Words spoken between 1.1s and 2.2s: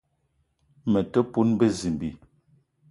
te poun bezimbi